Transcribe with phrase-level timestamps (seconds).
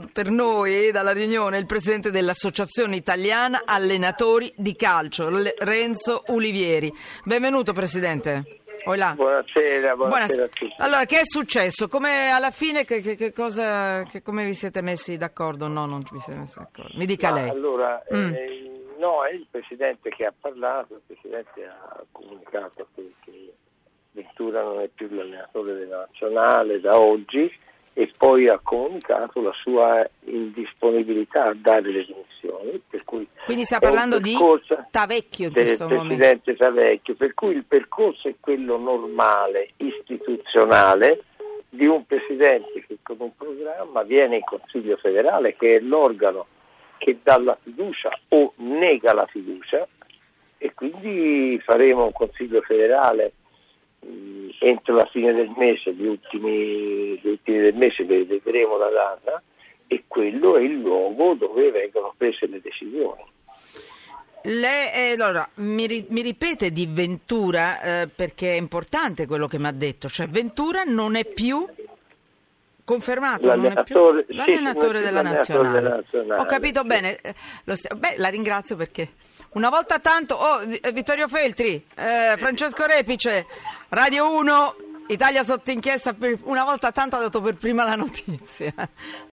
[0.00, 5.28] Per noi dalla riunione il presidente dell'Associazione Italiana Allenatori di Calcio,
[5.58, 6.92] Renzo Ulivieri.
[7.22, 8.60] Benvenuto Presidente.
[8.84, 10.44] Buonasera, buonasera, Buonasera.
[10.44, 10.74] a tutti.
[10.78, 11.86] Allora, che è successo?
[11.86, 15.68] Come alla fine che, che- che cosa, come vi siete messi d'accordo?
[15.68, 16.92] No, non vi siete messi d'accordo.
[16.98, 17.48] Mi dica Ma lei.
[17.50, 18.32] Allora, Mm.
[18.34, 23.54] eh, no, è il Presidente che ha parlato, il Presidente ha comunicato che, che
[24.10, 27.50] Ventura non è più l'allenatore della nazionale da oggi
[28.24, 32.80] poi ha comunicato la sua indisponibilità a dare le dimissioni.
[32.88, 34.34] Per cui Quindi sta parlando di
[34.90, 36.06] Tavecchio in del questo momento.
[36.06, 41.24] Presidente Savecchio, per cui il percorso è quello normale, istituzionale,
[41.68, 46.46] di un Presidente che con un programma viene in Consiglio federale, che è l'organo
[46.96, 49.86] che dà la fiducia o nega la fiducia,
[50.56, 53.32] e quindi faremo un Consiglio federale
[54.64, 59.42] entro la fine del mese, gli ultimi, gli ultimi del mese ve- vedremo la data,
[59.86, 63.22] e quello è il luogo dove vengono prese le decisioni.
[64.46, 69.58] Lei, eh, allora, mi, ri- mi ripete di Ventura eh, perché è importante quello che
[69.58, 71.66] mi ha detto, cioè Ventura non è più
[72.84, 75.80] confermato, non è più L'allenatore- sì, l'allenatore della l'allenatore nazionale.
[75.80, 76.86] della nazionale, Ho capito sì.
[76.86, 77.34] bene, eh,
[77.72, 79.08] st- beh, la ringrazio perché
[79.52, 83.46] una volta tanto, oh, eh, Vittorio Feltri, eh, Francesco Repice,
[83.90, 88.72] Radio 1, Italia sotto inchiesta, per- una volta tanto ha dato per prima la notizia.